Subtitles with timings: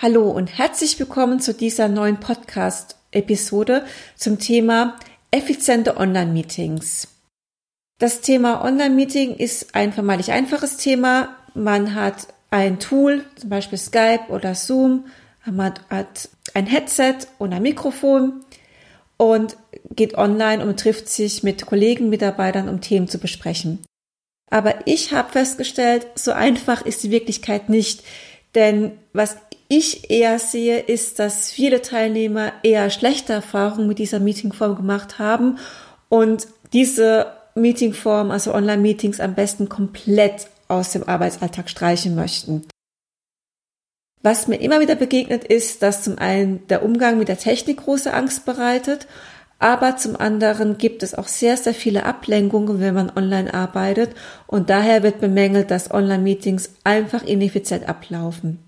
[0.00, 4.96] Hallo und herzlich willkommen zu dieser neuen Podcast-Episode zum Thema
[5.32, 7.08] effiziente Online-Meetings.
[7.98, 11.36] Das Thema Online-Meeting ist ein vermeintlich einfaches Thema.
[11.54, 15.06] Man hat ein Tool, zum Beispiel Skype oder Zoom,
[15.44, 18.44] man hat ein Headset und ein Mikrofon
[19.16, 19.56] und
[19.96, 23.84] geht online und trifft sich mit Kollegen, Mitarbeitern, um Themen zu besprechen.
[24.48, 28.04] Aber ich habe festgestellt, so einfach ist die Wirklichkeit nicht.
[28.54, 29.36] Denn was
[29.68, 35.58] ich eher sehe, ist, dass viele Teilnehmer eher schlechte Erfahrungen mit dieser Meetingform gemacht haben
[36.08, 42.66] und diese Meetingform, also Online-Meetings, am besten komplett aus dem Arbeitsalltag streichen möchten.
[44.22, 48.12] Was mir immer wieder begegnet ist, dass zum einen der Umgang mit der Technik große
[48.12, 49.06] Angst bereitet,
[49.58, 54.10] aber zum anderen gibt es auch sehr, sehr viele Ablenkungen, wenn man online arbeitet
[54.46, 58.67] und daher wird bemängelt, dass Online-Meetings einfach ineffizient ablaufen.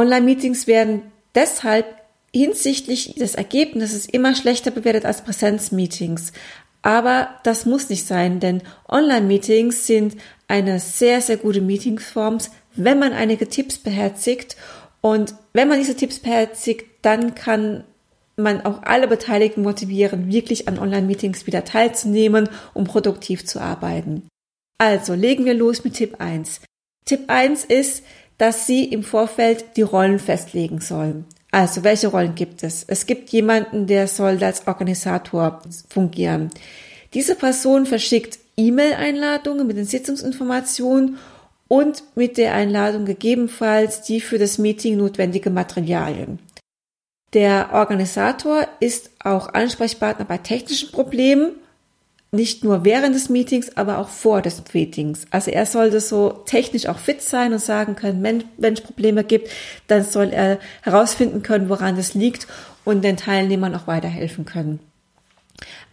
[0.00, 1.02] Online-Meetings werden
[1.34, 1.84] deshalb
[2.32, 6.32] hinsichtlich des Ergebnisses immer schlechter bewertet als Präsenz-Meetings.
[6.80, 10.16] Aber das muss nicht sein, denn Online-Meetings sind
[10.48, 12.38] eine sehr, sehr gute Meetingsform,
[12.74, 14.56] wenn man einige Tipps beherzigt.
[15.02, 17.84] Und wenn man diese Tipps beherzigt, dann kann
[18.36, 24.26] man auch alle Beteiligten motivieren, wirklich an Online-Meetings wieder teilzunehmen, um produktiv zu arbeiten.
[24.78, 26.62] Also legen wir los mit Tipp 1.
[27.04, 28.04] Tipp 1 ist,
[28.40, 31.26] dass Sie im Vorfeld die Rollen festlegen sollen.
[31.50, 32.84] Also, welche Rollen gibt es?
[32.86, 35.60] Es gibt jemanden, der soll als Organisator
[35.90, 36.48] fungieren.
[37.12, 41.18] Diese Person verschickt E-Mail-Einladungen mit den Sitzungsinformationen
[41.68, 46.38] und mit der Einladung gegebenenfalls die für das Meeting notwendige Materialien.
[47.34, 51.52] Der Organisator ist auch Ansprechpartner bei technischen Problemen
[52.32, 55.26] nicht nur während des Meetings, aber auch vor des Meetings.
[55.30, 59.24] Also er sollte so technisch auch fit sein und sagen können, wenn, wenn es Probleme
[59.24, 59.50] gibt,
[59.88, 62.46] dann soll er herausfinden können, woran es liegt
[62.84, 64.78] und den Teilnehmern auch weiterhelfen können.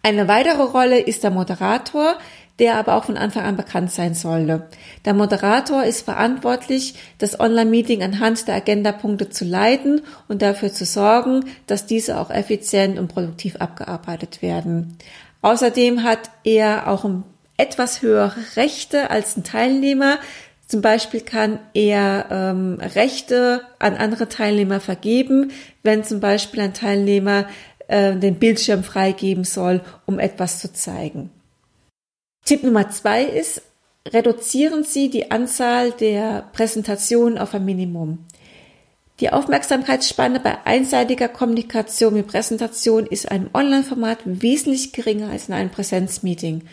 [0.03, 2.17] Eine weitere Rolle ist der Moderator,
[2.59, 4.67] der aber auch von Anfang an bekannt sein sollte.
[5.05, 11.45] Der Moderator ist verantwortlich, das Online-Meeting anhand der Agendapunkte zu leiten und dafür zu sorgen,
[11.67, 14.97] dass diese auch effizient und produktiv abgearbeitet werden.
[15.41, 17.09] Außerdem hat er auch
[17.57, 20.19] etwas höhere Rechte als ein Teilnehmer.
[20.67, 25.51] Zum Beispiel kann er ähm, Rechte an andere Teilnehmer vergeben,
[25.83, 27.47] wenn zum Beispiel ein Teilnehmer
[27.87, 31.29] äh, den Bildschirm freigeben soll, um etwas zu zeigen.
[32.45, 33.61] Tipp Nummer zwei ist,
[34.07, 38.25] reduzieren Sie die Anzahl der Präsentationen auf ein Minimum.
[39.19, 45.71] Die Aufmerksamkeitsspanne bei einseitiger Kommunikation mit Präsentation ist einem Online-Format wesentlich geringer als in einem
[45.71, 46.63] Präsenzmeeting.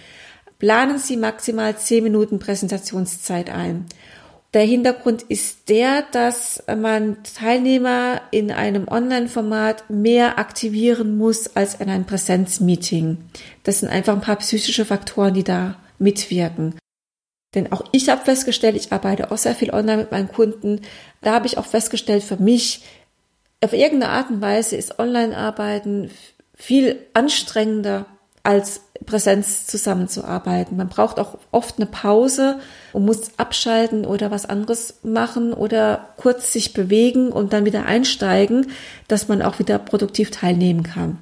[0.59, 3.87] Planen Sie maximal 10 Minuten Präsentationszeit ein.
[4.53, 11.89] Der Hintergrund ist der, dass man Teilnehmer in einem Online-Format mehr aktivieren muss als in
[11.89, 13.19] einem Präsenzmeeting.
[13.65, 16.75] Das sind einfach ein paar psychische Faktoren, die da mitwirken.
[17.55, 20.81] Denn auch ich habe festgestellt, ich arbeite auch sehr viel online mit meinen Kunden.
[21.21, 22.83] Da habe ich auch festgestellt, für mich,
[23.63, 26.11] auf irgendeine Art und Weise ist Online-Arbeiten
[26.55, 28.07] viel anstrengender
[28.43, 30.77] als Präsenz zusammenzuarbeiten.
[30.77, 32.61] Man braucht auch oft eine Pause
[32.93, 38.71] und muss abschalten oder was anderes machen oder kurz sich bewegen und dann wieder einsteigen,
[39.09, 41.19] dass man auch wieder produktiv teilnehmen kann.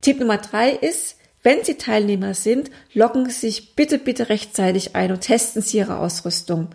[0.00, 5.12] Tipp Nummer drei ist, wenn Sie Teilnehmer sind, loggen Sie sich bitte, bitte rechtzeitig ein
[5.12, 6.68] und testen Sie Ihre Ausrüstung.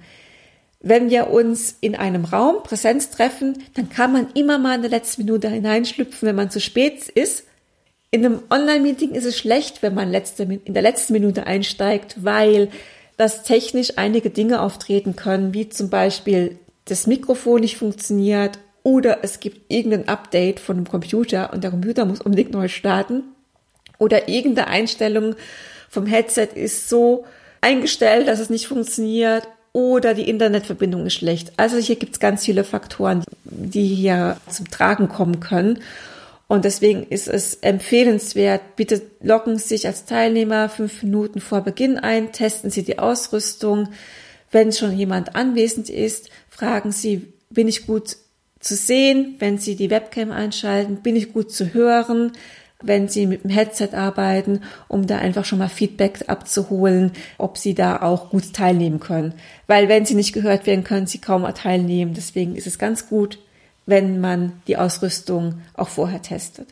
[0.79, 4.91] Wenn wir uns in einem Raum Präsenz treffen, dann kann man immer mal in der
[4.91, 7.45] letzten Minute hineinschlüpfen, wenn man zu spät ist.
[8.11, 12.69] In einem Online-Meeting ist es schlecht, wenn man in der letzten Minute einsteigt, weil
[13.17, 19.39] das technisch einige Dinge auftreten können, wie zum Beispiel das Mikrofon nicht funktioniert oder es
[19.39, 23.23] gibt irgendein Update von dem Computer und der Computer muss unbedingt neu starten
[24.03, 25.35] oder irgendeine Einstellung
[25.89, 27.25] vom Headset ist so
[27.61, 31.53] eingestellt, dass es nicht funktioniert oder die Internetverbindung ist schlecht.
[31.57, 35.79] Also hier gibt es ganz viele Faktoren, die hier zum Tragen kommen können.
[36.47, 41.97] Und deswegen ist es empfehlenswert, bitte loggen Sie sich als Teilnehmer fünf Minuten vor Beginn
[41.97, 43.89] ein, testen Sie die Ausrüstung.
[44.51, 48.17] Wenn schon jemand anwesend ist, fragen Sie, bin ich gut
[48.59, 52.33] zu sehen, wenn Sie die Webcam einschalten, bin ich gut zu hören,
[52.83, 57.73] wenn Sie mit dem Headset arbeiten, um da einfach schon mal Feedback abzuholen, ob Sie
[57.73, 59.33] da auch gut teilnehmen können.
[59.67, 62.13] Weil wenn Sie nicht gehört werden, können Sie kaum teilnehmen.
[62.13, 63.39] Deswegen ist es ganz gut,
[63.85, 66.67] wenn man die Ausrüstung auch vorher testet.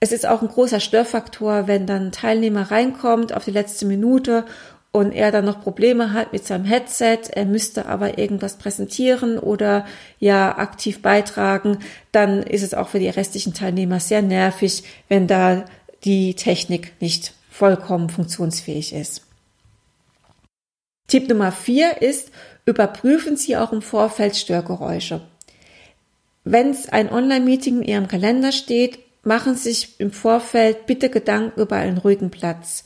[0.00, 4.46] Es ist auch ein großer Störfaktor, wenn dann ein Teilnehmer reinkommt auf die letzte Minute
[4.92, 9.86] und er dann noch Probleme hat mit seinem Headset, er müsste aber irgendwas präsentieren oder
[10.18, 11.78] ja aktiv beitragen,
[12.12, 15.64] dann ist es auch für die restlichen Teilnehmer sehr nervig, wenn da
[16.04, 19.26] die Technik nicht vollkommen funktionsfähig ist.
[21.06, 22.30] Tipp Nummer vier ist,
[22.66, 25.20] überprüfen Sie auch im Vorfeld Störgeräusche.
[26.44, 31.60] Wenn es ein Online-Meeting in Ihrem Kalender steht, machen Sie sich im Vorfeld bitte Gedanken
[31.60, 32.84] über einen ruhigen Platz.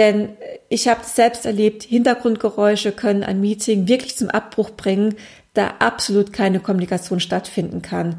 [0.00, 0.30] Denn
[0.70, 5.16] ich habe selbst erlebt, Hintergrundgeräusche können ein Meeting wirklich zum Abbruch bringen,
[5.52, 8.16] da absolut keine Kommunikation stattfinden kann.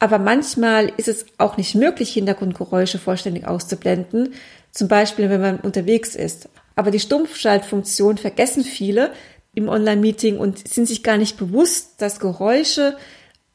[0.00, 4.34] Aber manchmal ist es auch nicht möglich, Hintergrundgeräusche vollständig auszublenden,
[4.72, 6.48] zum Beispiel wenn man unterwegs ist.
[6.74, 9.12] Aber die Stumpfschaltfunktion vergessen viele
[9.54, 12.96] im Online-Meeting und sind sich gar nicht bewusst, dass Geräusche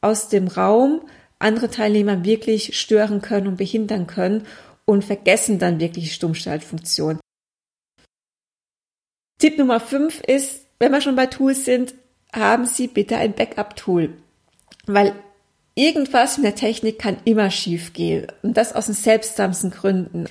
[0.00, 1.02] aus dem Raum
[1.38, 4.46] andere Teilnehmer wirklich stören können und behindern können
[4.88, 7.20] und vergessen dann wirklich die Stummschaltfunktion.
[9.38, 11.94] Tipp Nummer 5 ist, wenn wir schon bei Tools sind,
[12.32, 14.16] haben Sie bitte ein Backup-Tool.
[14.86, 15.12] Weil
[15.74, 18.28] irgendwas in der Technik kann immer schief gehen.
[18.42, 20.26] Und das aus den seltsamsten Gründen.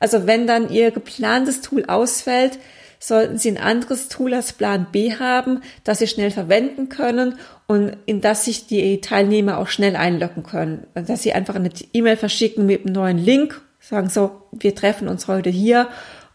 [0.00, 2.58] Also wenn dann Ihr geplantes Tool ausfällt,
[2.98, 7.98] sollten Sie ein anderes Tool als Plan B haben, das Sie schnell verwenden können und
[8.06, 10.86] in das sich die Teilnehmer auch schnell einloggen können.
[10.94, 15.26] Dass Sie einfach eine E-Mail verschicken mit einem neuen Link, sagen so, wir treffen uns
[15.26, 15.88] heute hier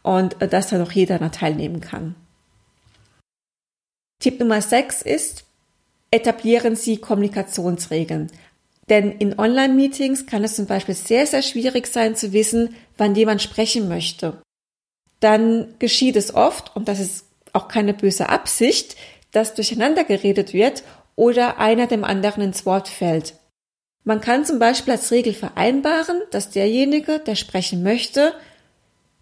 [0.03, 2.15] und äh, dass dann auch jeder da teilnehmen kann.
[4.19, 5.45] Tipp Nummer 6 ist,
[6.11, 8.31] etablieren Sie Kommunikationsregeln.
[8.89, 13.41] Denn in Online-Meetings kann es zum Beispiel sehr, sehr schwierig sein zu wissen, wann jemand
[13.41, 14.41] sprechen möchte.
[15.19, 18.95] Dann geschieht es oft, und das ist auch keine böse Absicht,
[19.31, 20.83] dass durcheinander geredet wird
[21.15, 23.33] oder einer dem anderen ins Wort fällt.
[24.05, 28.33] Man kann zum Beispiel als Regel vereinbaren, dass derjenige, der sprechen möchte,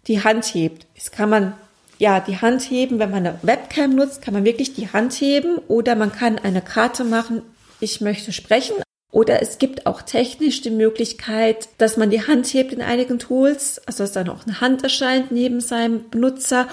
[0.06, 0.86] die Hand hebt.
[0.94, 1.54] Es kann man
[1.98, 5.56] ja die Hand heben, wenn man eine Webcam nutzt, kann man wirklich die Hand heben
[5.68, 7.40] oder man kann eine Karte machen,
[7.80, 8.76] ich möchte sprechen.
[9.10, 13.80] Oder es gibt auch technisch die Möglichkeit, dass man die Hand hebt in einigen Tools,
[13.86, 16.68] also dass dann auch eine Hand erscheint neben seinem Benutzer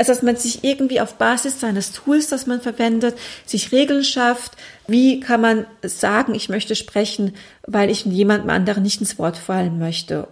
[0.00, 4.52] also, dass man sich irgendwie auf Basis seines Tools, das man verwendet, sich Regeln schafft.
[4.86, 7.34] Wie kann man sagen, ich möchte sprechen,
[7.66, 10.28] weil ich jemandem anderen nicht ins Wort fallen möchte?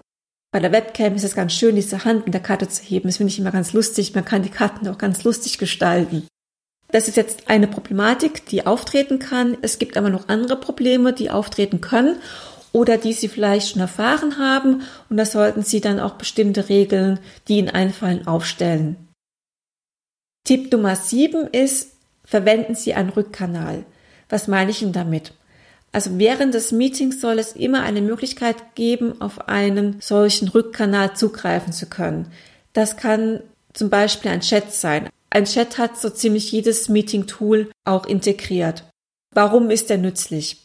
[0.52, 3.10] Bei der Webcam ist es ganz schön, diese Hand in der Karte zu heben.
[3.10, 4.14] Das finde ich immer ganz lustig.
[4.14, 6.26] Man kann die Karten auch ganz lustig gestalten.
[6.90, 9.58] Das ist jetzt eine Problematik, die auftreten kann.
[9.60, 12.16] Es gibt aber noch andere Probleme, die auftreten können
[12.72, 14.80] oder die Sie vielleicht schon erfahren haben.
[15.10, 19.07] Und da sollten Sie dann auch bestimmte Regeln, die Ihnen einfallen, aufstellen.
[20.44, 21.92] Tipp Nummer 7 ist,
[22.24, 23.84] verwenden Sie einen Rückkanal.
[24.28, 25.32] Was meine ich denn damit?
[25.92, 31.72] Also während des Meetings soll es immer eine Möglichkeit geben, auf einen solchen Rückkanal zugreifen
[31.72, 32.30] zu können.
[32.72, 33.40] Das kann
[33.72, 35.08] zum Beispiel ein Chat sein.
[35.30, 38.84] Ein Chat hat so ziemlich jedes Meeting-Tool auch integriert.
[39.34, 40.58] Warum ist er nützlich?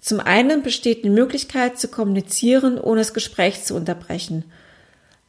[0.00, 4.44] Zum einen besteht die Möglichkeit zu kommunizieren, ohne das Gespräch zu unterbrechen.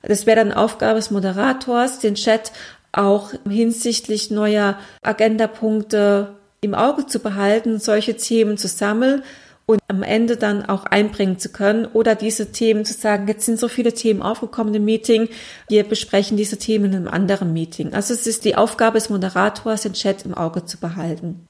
[0.01, 2.51] Das wäre dann Aufgabe des Moderators, den Chat
[2.91, 9.23] auch hinsichtlich neuer Agendapunkte im Auge zu behalten, solche Themen zu sammeln
[9.65, 13.59] und am Ende dann auch einbringen zu können oder diese Themen zu sagen, jetzt sind
[13.59, 15.29] so viele Themen aufgekommen im Meeting,
[15.69, 17.93] wir besprechen diese Themen in einem anderen Meeting.
[17.93, 21.47] Also es ist die Aufgabe des Moderators, den Chat im Auge zu behalten.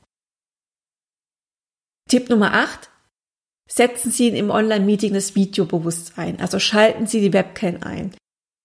[2.09, 2.89] Tipp Nummer 8.
[3.69, 6.41] Setzen Sie im Online-Meeting das Video bewusst ein.
[6.41, 8.13] Also schalten Sie die Webcam ein.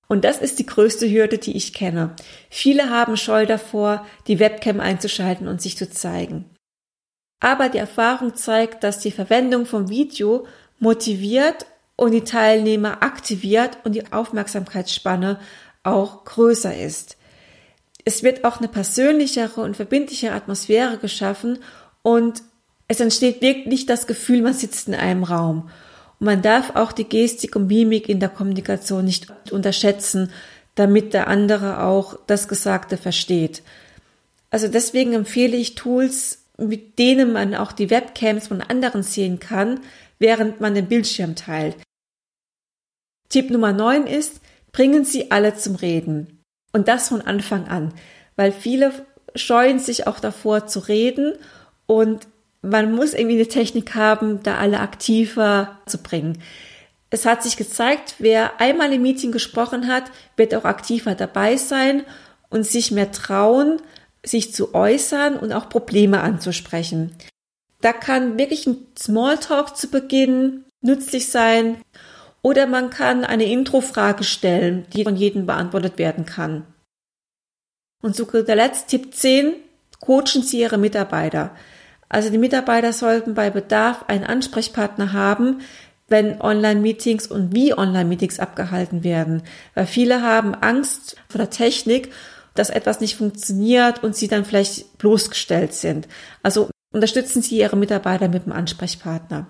[0.08, 2.14] Und das ist die größte Hürde, die ich kenne.
[2.48, 6.44] Viele haben Scheu davor, die Webcam einzuschalten und sich zu zeigen.
[7.40, 10.46] Aber die Erfahrung zeigt, dass die Verwendung vom Video
[10.78, 15.40] motiviert und die Teilnehmer aktiviert und die Aufmerksamkeitsspanne
[15.82, 17.16] auch größer ist.
[18.04, 21.58] Es wird auch eine persönlichere und verbindlichere Atmosphäre geschaffen
[22.02, 22.42] und
[22.88, 25.70] es entsteht wirklich das Gefühl, man sitzt in einem Raum.
[26.18, 30.30] Und man darf auch die Gestik und Mimik in der Kommunikation nicht unterschätzen,
[30.74, 33.62] damit der andere auch das Gesagte versteht.
[34.50, 39.80] Also deswegen empfehle ich Tools, mit denen man auch die Webcams von anderen sehen kann,
[40.18, 41.76] während man den Bildschirm teilt.
[43.28, 44.40] Tipp Nummer 9 ist,
[44.72, 46.42] bringen Sie alle zum Reden.
[46.72, 47.92] Und das von Anfang an,
[48.36, 48.92] weil viele
[49.34, 51.34] scheuen sich auch davor zu reden
[51.86, 52.28] und
[52.62, 56.42] man muss irgendwie eine Technik haben, da alle aktiver zu bringen.
[57.10, 60.04] Es hat sich gezeigt, wer einmal im Meeting gesprochen hat,
[60.36, 62.04] wird auch aktiver dabei sein
[62.50, 63.80] und sich mehr trauen,
[64.24, 67.12] sich zu äußern und auch Probleme anzusprechen.
[67.80, 71.80] Da kann wirklich ein Smalltalk zu Beginn nützlich sein
[72.42, 76.66] oder man kann eine Introfrage stellen, die von jedem beantwortet werden kann.
[78.02, 79.54] Und zu guter Letzt Tipp 10,
[80.00, 81.56] coachen Sie Ihre Mitarbeiter.
[82.08, 85.60] Also die Mitarbeiter sollten bei Bedarf einen Ansprechpartner haben,
[86.08, 89.42] wenn Online-Meetings und wie Online-Meetings abgehalten werden.
[89.74, 92.12] Weil viele haben Angst vor der Technik,
[92.54, 96.08] dass etwas nicht funktioniert und sie dann vielleicht bloßgestellt sind.
[96.42, 99.46] Also unterstützen Sie Ihre Mitarbeiter mit dem Ansprechpartner.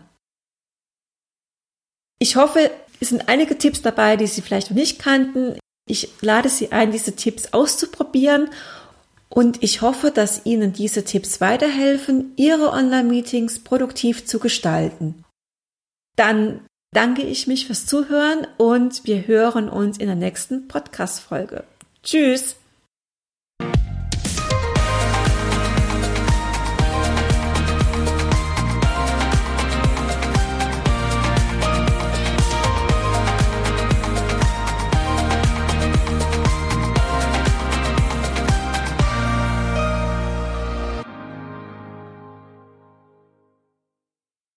[2.19, 5.59] Ich hoffe, es sind einige Tipps dabei, die Sie vielleicht noch nicht kannten.
[5.87, 8.49] Ich lade Sie ein, diese Tipps auszuprobieren
[9.29, 15.25] und ich hoffe, dass Ihnen diese Tipps weiterhelfen, Ihre Online-Meetings produktiv zu gestalten.
[16.17, 16.61] Dann
[16.93, 21.65] danke ich mich fürs Zuhören und wir hören uns in der nächsten Podcast-Folge.
[22.03, 22.57] Tschüss!